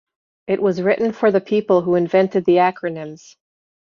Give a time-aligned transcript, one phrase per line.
[0.47, 3.35] It was written for the people who invented the acronyms...